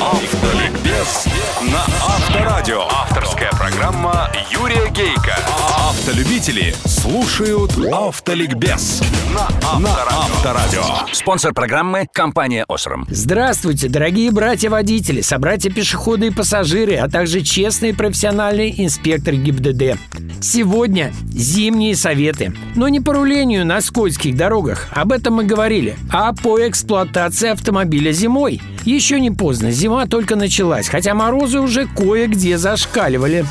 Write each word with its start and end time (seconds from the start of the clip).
Автоликбез 0.00 1.26
на 1.62 1.84
Авторадио. 2.04 2.82
Авторская 2.82 3.17
программа 3.98 4.30
Юрия 4.50 4.90
Гейка. 4.90 5.36
Автолюбители 5.90 6.74
слушают 6.84 7.72
Автоликбез 7.92 9.02
на 9.34 9.48
Авторадио. 9.62 10.82
Спонсор 11.12 11.52
программы– 11.52 12.06
компания 12.12 12.64
«Осрам». 12.68 13.06
Здравствуйте, 13.08 13.88
дорогие 13.88 14.30
братья-водители, 14.30 15.20
собратья-пешеходы 15.20 16.28
и 16.28 16.30
пассажиры, 16.30 16.96
а 16.96 17.08
также 17.08 17.40
честные 17.40 17.94
профессиональные 17.94 18.84
инспекторы 18.84 19.36
ГИБДД. 19.36 19.98
Сегодня 20.40 21.12
зимние 21.30 21.96
советы. 21.96 22.54
Но 22.76 22.88
не 22.88 23.00
по 23.00 23.12
рулению 23.12 23.66
на 23.66 23.80
скользких 23.80 24.36
дорогах, 24.36 24.88
об 24.92 25.12
этом 25.12 25.34
мы 25.34 25.44
говорили, 25.44 25.96
а 26.10 26.32
по 26.32 26.66
эксплуатации 26.66 27.50
автомобиля 27.50 28.12
зимой. 28.12 28.62
Еще 28.84 29.20
не 29.20 29.30
поздно, 29.30 29.70
зима 29.70 30.06
только 30.06 30.36
началась, 30.36 30.88
хотя 30.88 31.14
морозы 31.14 31.60
уже 31.60 31.86
кое-где 31.86 32.58
зашкаливали. 32.58 33.44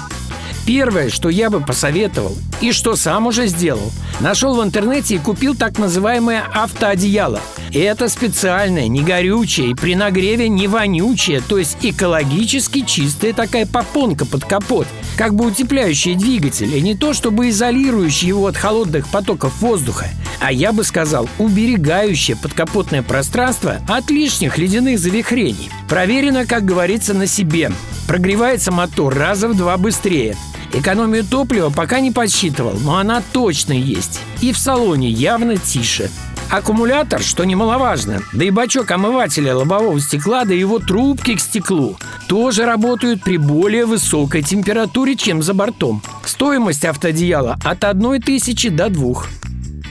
Первое, 0.67 1.09
что 1.09 1.29
я 1.29 1.49
бы 1.49 1.61
посоветовал, 1.61 2.35
и 2.59 2.73
что 2.73 2.97
сам 2.97 3.27
уже 3.27 3.47
сделал, 3.47 3.89
нашел 4.19 4.53
в 4.53 4.61
интернете 4.61 5.15
и 5.15 5.17
купил 5.17 5.55
так 5.55 5.79
называемое 5.79 6.43
автоодеяло. 6.53 7.39
Это 7.73 8.09
специальное, 8.09 8.89
не 8.89 9.01
горючее 9.01 9.71
и 9.71 9.73
при 9.73 9.95
нагреве 9.95 10.49
не 10.49 10.67
вонючее, 10.67 11.39
то 11.39 11.57
есть 11.57 11.77
экологически 11.83 12.81
чистая 12.81 13.31
такая 13.31 13.65
попонка 13.65 14.25
под 14.25 14.43
капот, 14.43 14.87
как 15.15 15.35
бы 15.35 15.45
утепляющая 15.45 16.15
двигатель, 16.15 16.75
и 16.75 16.81
не 16.81 16.95
то 16.95 17.13
чтобы 17.13 17.47
изолирующая 17.47 18.27
его 18.27 18.47
от 18.47 18.57
холодных 18.57 19.07
потоков 19.07 19.61
воздуха, 19.61 20.09
а 20.41 20.51
я 20.51 20.73
бы 20.73 20.83
сказал, 20.83 21.29
уберегающее 21.37 22.35
подкапотное 22.35 23.03
пространство 23.03 23.77
от 23.87 24.09
лишних 24.09 24.57
ледяных 24.57 24.99
завихрений. 24.99 25.69
Проверено, 25.87 26.45
как 26.45 26.65
говорится, 26.65 27.13
на 27.13 27.25
себе. 27.25 27.71
Прогревается 28.05 28.73
мотор 28.73 29.15
раза 29.15 29.47
в 29.47 29.55
два 29.55 29.77
быстрее. 29.77 30.35
Экономию 30.73 31.23
топлива 31.23 31.69
пока 31.69 31.99
не 31.99 32.11
подсчитывал, 32.11 32.77
но 32.81 32.97
она 32.97 33.23
точно 33.31 33.73
есть. 33.73 34.19
И 34.41 34.51
в 34.51 34.57
салоне 34.57 35.09
явно 35.09 35.57
тише. 35.57 36.09
Аккумулятор, 36.49 37.21
что 37.21 37.43
немаловажно, 37.43 38.21
да 38.31 38.45
и 38.45 38.51
бачок 38.51 38.89
омывателя 38.91 39.53
лобового 39.53 39.99
стекла, 39.99 40.45
да 40.45 40.53
его 40.53 40.79
трубки 40.79 41.35
к 41.35 41.41
стеклу 41.41 41.97
тоже 42.27 42.65
работают 42.65 43.21
при 43.21 43.37
более 43.37 43.85
высокой 43.85 44.43
температуре, 44.43 45.15
чем 45.15 45.41
за 45.41 45.53
бортом. 45.53 46.01
Стоимость 46.25 46.85
автоодеяла 46.85 47.57
от 47.63 47.83
1 47.83 48.21
тысячи 48.21 48.69
до 48.69 48.89
2. 48.89 49.23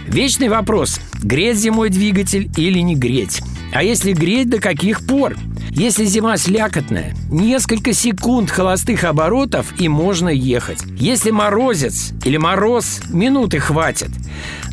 Вечный 0.06 0.48
вопрос– 0.48 1.00
греть 1.22 1.58
зимой 1.58 1.90
двигатель 1.90 2.50
или 2.56 2.78
не 2.78 2.94
греть? 2.94 3.42
А 3.72 3.82
если 3.82 4.12
греть, 4.12 4.48
до 4.48 4.58
каких 4.58 5.06
пор? 5.06 5.36
Если 5.76 6.06
зима 6.06 6.38
слякотная, 6.38 7.14
несколько 7.30 7.92
секунд 7.92 8.50
холостых 8.50 9.04
оборотов 9.04 9.78
и 9.78 9.88
можно 9.88 10.30
ехать. 10.30 10.78
Если 10.98 11.30
морозец 11.30 12.12
или 12.24 12.38
мороз, 12.38 13.02
минуты 13.10 13.58
хватит. 13.58 14.08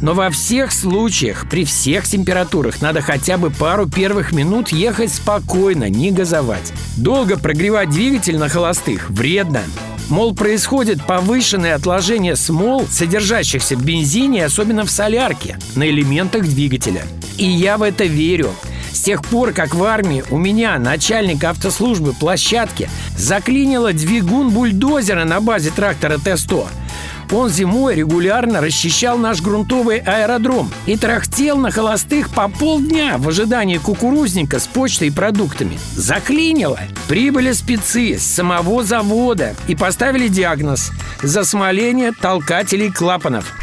Но 0.01 0.13
во 0.13 0.29
всех 0.29 0.71
случаях, 0.71 1.49
при 1.49 1.65
всех 1.65 2.05
температурах, 2.05 2.81
надо 2.81 3.01
хотя 3.01 3.37
бы 3.37 3.49
пару 3.49 3.85
первых 3.89 4.31
минут 4.31 4.69
ехать 4.69 5.13
спокойно, 5.13 5.89
не 5.89 6.09
газовать. 6.09 6.71
Долго 6.95 7.37
прогревать 7.37 7.89
двигатель 7.89 8.37
на 8.37 8.47
холостых 8.47 9.09
вредно. 9.09 9.63
Мол, 10.07 10.33
происходит 10.33 11.05
повышенное 11.05 11.75
отложение 11.75 12.37
смол, 12.37 12.87
содержащихся 12.89 13.75
в 13.75 13.83
бензине, 13.83 14.45
особенно 14.45 14.85
в 14.85 14.89
солярке, 14.89 15.57
на 15.75 15.85
элементах 15.89 16.43
двигателя. 16.43 17.03
И 17.37 17.45
я 17.45 17.77
в 17.77 17.83
это 17.83 18.05
верю. 18.05 18.51
С 18.94 19.02
тех 19.02 19.23
пор, 19.23 19.52
как 19.52 19.75
в 19.75 19.83
армии 19.83 20.23
у 20.30 20.38
меня, 20.38 20.77
начальник 20.77 21.44
автослужбы 21.44 22.13
площадки, 22.13 22.89
заклинило 23.17 23.91
двигун 23.91 24.52
бульдозера 24.52 25.25
на 25.25 25.41
базе 25.41 25.72
трактора 25.72 26.17
Т-100, 26.19 26.67
он 27.31 27.49
зимой 27.49 27.95
регулярно 27.95 28.61
расчищал 28.61 29.17
наш 29.17 29.42
грунтовый 29.42 29.98
аэродром 29.98 30.71
и 30.86 30.95
трахтел 30.95 31.58
на 31.58 31.71
холостых 31.71 32.30
по 32.30 32.48
полдня 32.48 33.15
в 33.17 33.27
ожидании 33.27 33.77
кукурузника 33.77 34.59
с 34.59 34.67
почтой 34.67 35.08
и 35.08 35.11
продуктами. 35.11 35.80
Заклинило. 35.95 36.80
Прибыли 37.08 37.54
спецы 37.54 38.20
с 38.20 38.23
самого 38.23 38.83
завода 38.83 39.55
и 39.67 39.75
поставили 39.75 40.27
диагноз– 40.27 40.92
засмоление 41.23 42.11
толкателей 42.11 42.92
клапанов. 42.92 43.54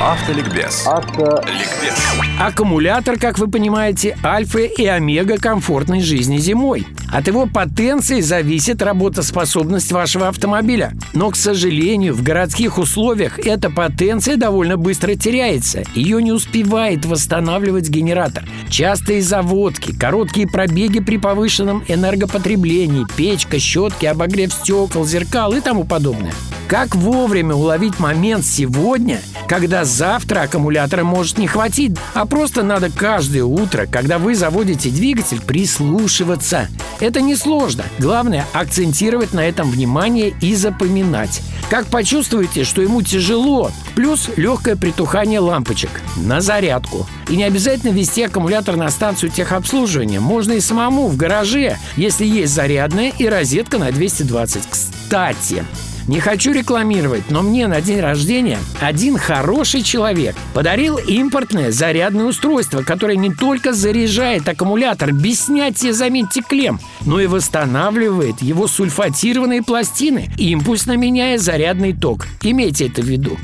Автоликбез. 0.00 0.86
Ликбез. 0.86 1.98
Аккумулятор, 2.38 3.18
как 3.18 3.36
вы 3.36 3.48
понимаете, 3.48 4.16
альфа 4.22 4.60
и 4.60 4.86
омега 4.86 5.38
комфортной 5.38 6.02
жизни 6.02 6.38
зимой. 6.38 6.86
От 7.12 7.26
его 7.26 7.46
потенции 7.46 8.20
зависит 8.20 8.80
работоспособность 8.80 9.90
вашего 9.90 10.28
автомобиля. 10.28 10.92
Но, 11.14 11.30
к 11.30 11.36
сожалению, 11.36 12.14
в 12.14 12.22
городских 12.22 12.78
условиях 12.78 13.40
эта 13.40 13.70
потенция 13.70 14.36
довольно 14.36 14.76
быстро 14.76 15.16
теряется. 15.16 15.82
Ее 15.96 16.22
не 16.22 16.30
успевает 16.30 17.04
восстанавливать 17.04 17.88
генератор. 17.88 18.44
Частые 18.68 19.20
заводки, 19.20 19.92
короткие 19.92 20.46
пробеги 20.46 21.00
при 21.00 21.16
повышенном 21.16 21.82
энергопотреблении, 21.88 23.04
печка, 23.16 23.58
щетки, 23.58 24.06
обогрев 24.06 24.52
стекол, 24.52 25.04
зеркал 25.04 25.54
и 25.54 25.60
тому 25.60 25.82
подобное. 25.82 26.34
Как 26.68 26.94
вовремя 26.94 27.54
уловить 27.54 27.98
момент 27.98 28.44
сегодня, 28.44 29.22
когда 29.48 29.84
завтра 29.84 30.42
аккумулятора 30.42 31.04
может 31.04 31.38
не 31.38 31.46
хватить, 31.46 31.96
а 32.14 32.26
просто 32.26 32.62
надо 32.62 32.90
каждое 32.90 33.44
утро, 33.44 33.86
когда 33.90 34.18
вы 34.18 34.34
заводите 34.34 34.90
двигатель, 34.90 35.40
прислушиваться. 35.40 36.68
Это 37.00 37.20
несложно. 37.20 37.84
Главное– 37.98 38.46
акцентировать 38.52 39.32
на 39.32 39.40
этом 39.40 39.70
внимание 39.70 40.34
и 40.42 40.54
запоминать. 40.54 41.40
Как 41.70 41.86
почувствуете, 41.86 42.64
что 42.64 42.82
ему 42.82 43.02
тяжело, 43.02 43.70
плюс 43.94 44.30
легкое 44.36 44.76
притухание 44.76 45.40
лампочек 45.40 45.90
на 46.16 46.40
зарядку. 46.40 47.06
И 47.28 47.36
не 47.36 47.44
обязательно 47.44 47.90
вести 47.90 48.22
аккумулятор 48.22 48.76
на 48.76 48.90
станцию 48.90 49.30
техобслуживания. 49.30 50.20
Можно 50.20 50.52
и 50.52 50.60
самому 50.60 51.08
в 51.08 51.16
гараже, 51.16 51.78
если 51.96 52.24
есть 52.24 52.54
зарядная 52.54 53.12
и 53.16 53.26
розетка 53.26 53.78
на 53.78 53.92
220. 53.92 54.62
Кстати, 54.68 55.64
не 56.08 56.20
хочу 56.20 56.52
рекламировать, 56.52 57.30
но 57.30 57.42
мне 57.42 57.66
на 57.66 57.82
день 57.82 58.00
рождения 58.00 58.58
один 58.80 59.18
хороший 59.18 59.82
человек 59.82 60.34
подарил 60.54 60.96
импортное 60.96 61.70
зарядное 61.70 62.24
устройство, 62.24 62.82
которое 62.82 63.16
не 63.16 63.30
только 63.30 63.74
заряжает 63.74 64.48
аккумулятор 64.48 65.12
без 65.12 65.44
снятия, 65.44 65.92
заметьте, 65.92 66.40
клем, 66.40 66.80
но 67.02 67.20
и 67.20 67.26
восстанавливает 67.26 68.40
его 68.40 68.66
сульфатированные 68.66 69.62
пластины, 69.62 70.30
импульсно 70.38 70.96
меняя 70.96 71.36
зарядный 71.36 71.92
ток. 71.92 72.26
Имейте 72.42 72.86
это 72.86 73.02
в 73.02 73.04
виду. 73.04 73.36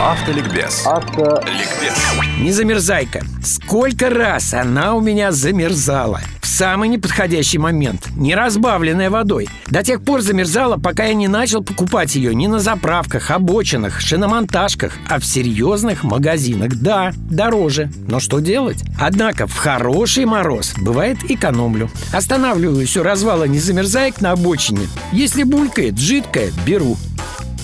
Автоликбез. 0.00 0.86
Ликбез. 0.86 1.94
Не 2.38 2.50
замерзайка. 2.52 3.22
Сколько 3.44 4.08
раз 4.08 4.54
она 4.54 4.94
у 4.94 5.02
меня 5.02 5.30
замерзала. 5.30 6.22
Самый 6.60 6.90
неподходящий 6.90 7.56
момент. 7.56 8.10
Не 8.16 8.34
разбавленная 8.34 9.08
водой. 9.08 9.48
До 9.68 9.82
тех 9.82 10.02
пор 10.02 10.20
замерзала, 10.20 10.76
пока 10.76 11.06
я 11.06 11.14
не 11.14 11.26
начал 11.26 11.64
покупать 11.64 12.14
ее 12.16 12.34
не 12.34 12.48
на 12.48 12.58
заправках, 12.58 13.30
обочинах, 13.30 13.98
шиномонтажках, 14.02 14.92
а 15.08 15.18
в 15.18 15.24
серьезных 15.24 16.04
магазинах. 16.04 16.74
Да, 16.74 17.12
дороже. 17.30 17.90
Но 18.06 18.20
что 18.20 18.40
делать? 18.40 18.84
Однако 19.00 19.46
в 19.46 19.56
хороший 19.56 20.26
мороз 20.26 20.74
бывает 20.76 21.16
экономлю. 21.30 21.90
Останавливаюсь 22.12 22.94
у 22.98 23.02
развала 23.02 23.44
не 23.44 23.58
замерзаек 23.58 24.20
на 24.20 24.32
обочине. 24.32 24.86
Если 25.12 25.44
булькает 25.44 25.96
жидкое, 25.96 26.50
беру. 26.66 26.98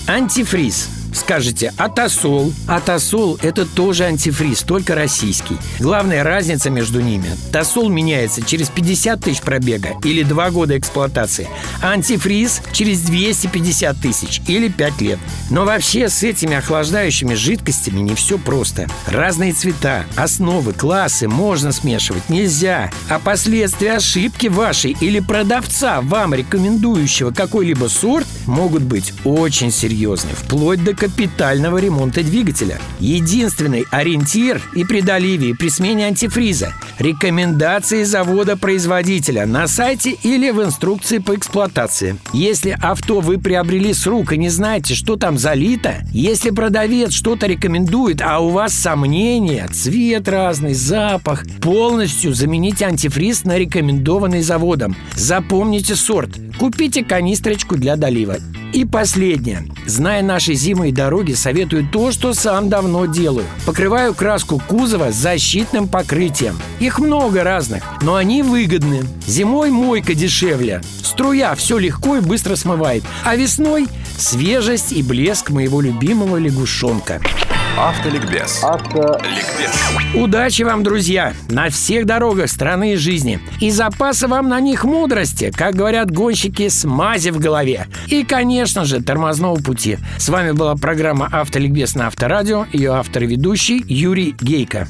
Антифриз. 0.07 0.96
Скажете, 1.17 1.73
атосол. 1.77 2.53
Атосол– 2.67 3.39
это 3.41 3.65
тоже 3.65 4.05
антифриз, 4.05 4.61
только 4.61 4.93
российский. 4.93 5.57
Главная 5.79 6.23
разница 6.23 6.69
между 6.69 7.01
ними– 7.01 7.35
тосол 7.51 7.89
меняется 7.89 8.43
через 8.43 8.69
50 8.69 9.19
тысяч 9.19 9.41
пробега 9.41 9.95
или 10.03 10.21
2 10.21 10.51
года 10.51 10.77
эксплуатации, 10.77 11.49
а 11.81 11.89
антифриз– 11.89 12.61
через 12.71 13.01
250 13.01 13.99
тысяч 13.99 14.41
или 14.47 14.67
5 14.67 15.01
лет. 15.01 15.19
Но 15.49 15.65
вообще 15.65 16.07
с 16.07 16.21
этими 16.21 16.55
охлаждающими 16.55 17.33
жидкостями 17.33 17.99
не 17.99 18.13
все 18.13 18.37
просто. 18.37 18.87
Разные 19.07 19.53
цвета, 19.53 20.05
основы, 20.15 20.73
классы 20.73 21.27
можно 21.27 21.71
смешивать 21.71 22.29
нельзя. 22.29 22.91
А 23.09 23.17
последствия 23.17 23.93
ошибки 23.93 24.47
вашей 24.47 24.95
или 25.01 25.19
продавца, 25.19 25.99
вам 26.01 26.35
рекомендующего 26.35 27.31
какой-либо 27.31 27.87
сорт, 27.87 28.27
могут 28.47 28.83
быть 28.83 29.13
очень 29.23 29.71
серьезны, 29.71 30.31
вплоть 30.33 30.83
до 30.83 30.95
капитального 30.95 31.77
ремонта 31.77 32.23
двигателя. 32.23 32.79
Единственный 32.99 33.85
ориентир 33.91 34.61
и 34.73 34.83
при 34.83 35.01
доливе, 35.01 35.49
и 35.49 35.53
при 35.53 35.69
смене 35.69 36.07
антифриза. 36.07 36.73
Рекомендации 36.99 38.03
завода-производителя 38.03 39.45
на 39.45 39.67
сайте 39.67 40.11
или 40.23 40.49
в 40.49 40.63
инструкции 40.63 41.19
по 41.19 41.35
эксплуатации. 41.35 42.17
Если 42.33 42.77
авто 42.81 43.19
вы 43.19 43.37
приобрели 43.37 43.93
с 43.93 44.07
рук 44.07 44.33
и 44.33 44.37
не 44.37 44.49
знаете, 44.49 44.95
что 44.95 45.15
там 45.15 45.37
залито, 45.37 46.03
если 46.11 46.49
продавец 46.49 47.11
что-то 47.11 47.47
рекомендует, 47.47 48.21
а 48.21 48.39
у 48.39 48.49
вас 48.49 48.73
сомнения, 48.73 49.67
цвет 49.71 50.27
разный, 50.27 50.73
запах, 50.73 51.45
полностью 51.61 52.33
замените 52.33 52.85
антифриз 52.85 53.43
на 53.43 53.57
рекомендованный 53.57 54.41
заводом. 54.41 54.95
Запомните 55.15 55.95
сорт. 55.95 56.31
Купите 56.57 57.03
канистрочку 57.03 57.75
для 57.75 57.95
долива. 57.95 58.36
И 58.73 58.85
последнее. 58.85 59.65
Зная 59.85 60.21
наши 60.21 60.53
зимы 60.53 60.89
и 60.89 60.91
дороги, 60.91 61.33
советую 61.33 61.87
то, 61.87 62.11
что 62.11 62.33
сам 62.33 62.69
давно 62.69 63.05
делаю. 63.05 63.45
Покрываю 63.65 64.13
краску 64.13 64.61
кузова 64.67 65.11
защитным 65.11 65.87
покрытием. 65.87 66.59
Их 66.79 66.99
много 66.99 67.43
разных, 67.43 67.83
но 68.01 68.15
они 68.15 68.43
выгодны. 68.43 69.03
Зимой 69.25 69.71
мойка 69.71 70.13
дешевле. 70.13 70.81
Струя 71.01 71.55
все 71.55 71.77
легко 71.77 72.17
и 72.17 72.21
быстро 72.21 72.55
смывает. 72.55 73.03
А 73.23 73.35
весной 73.35 73.87
свежесть 74.17 74.91
и 74.91 75.01
блеск 75.01 75.49
моего 75.49 75.81
любимого 75.81 76.37
лягушонка. 76.37 77.21
Автоликбез. 77.77 78.63
Автоликбез. 78.63 79.71
Удачи 80.15 80.63
вам, 80.63 80.81
друзья, 80.81 81.33
на 81.47 81.69
всех 81.69 82.07
дорогах 82.07 82.49
страны 82.49 82.93
и 82.93 82.95
жизни. 82.95 83.39
И 83.61 83.69
запаса 83.69 84.27
вам 84.27 84.49
на 84.49 84.59
них 84.59 84.83
мудрости, 84.83 85.51
как 85.55 85.75
говорят 85.75 86.09
гонщики, 86.09 86.69
смази 86.69 87.29
в 87.29 87.37
голове. 87.37 87.85
И, 88.07 88.23
конечно 88.23 88.83
же, 88.83 89.03
тормозного 89.03 89.57
пути. 89.57 89.99
С 90.17 90.27
вами 90.29 90.53
была 90.53 90.75
программа 90.75 91.29
«Автоликбез» 91.31 91.93
на 91.93 92.07
Авторадио. 92.07 92.65
Ее 92.73 92.93
автор 92.93 93.21
и 93.23 93.27
ведущий 93.27 93.85
Юрий 93.87 94.35
Гейко. 94.41 94.87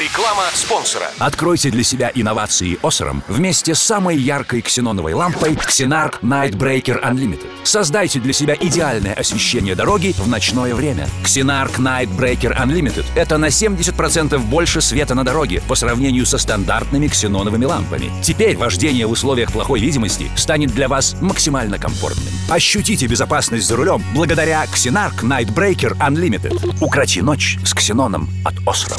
Реклама 0.00 0.44
спонсора. 0.54 1.06
Откройте 1.18 1.70
для 1.70 1.82
себя 1.82 2.12
инновации 2.14 2.78
Осером 2.84 3.24
вместе 3.26 3.74
с 3.74 3.82
самой 3.82 4.16
яркой 4.16 4.60
ксеноновой 4.60 5.14
лампой 5.14 5.54
Xenarc 5.54 6.20
Nightbreaker 6.22 7.02
Unlimited. 7.02 7.57
Создайте 7.64 8.20
для 8.20 8.32
себя 8.32 8.56
идеальное 8.58 9.14
освещение 9.14 9.74
дороги 9.74 10.14
в 10.16 10.26
ночное 10.28 10.74
время. 10.74 11.06
Xenarc 11.24 11.78
Nightbreaker 11.78 12.56
Unlimited– 12.58 13.04
это 13.14 13.38
на 13.38 13.46
70% 13.46 14.38
больше 14.38 14.80
света 14.80 15.14
на 15.14 15.24
дороге 15.24 15.62
по 15.68 15.74
сравнению 15.74 16.24
со 16.26 16.38
стандартными 16.38 17.08
ксеноновыми 17.08 17.64
лампами. 17.64 18.10
Теперь 18.22 18.56
вождение 18.56 19.06
в 19.06 19.10
условиях 19.10 19.52
плохой 19.52 19.80
видимости 19.80 20.30
станет 20.36 20.70
для 20.70 20.88
вас 20.88 21.16
максимально 21.20 21.78
комфортным. 21.78 22.32
Ощутите 22.48 23.06
безопасность 23.06 23.66
за 23.66 23.76
рулем 23.76 24.02
благодаря 24.14 24.64
Xenarc 24.64 25.22
Nightbreaker 25.22 25.96
Unlimited. 25.98 26.76
Укроти 26.80 27.20
ночь 27.20 27.58
с 27.64 27.74
ксеноном 27.74 28.30
от 28.44 28.54
Осером. 28.66 28.98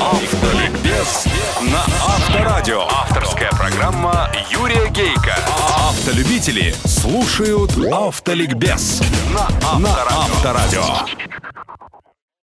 Автоликбез 0.00 1.26
на 1.62 1.84
Авторадио. 2.04 2.82
Авторская 2.88 3.50
программа 3.50 4.30
Юрия. 4.50 4.81
Слушают 6.84 7.70
Автоликбез 7.92 9.00
на 9.32 9.46
Авторадио. 10.10 10.82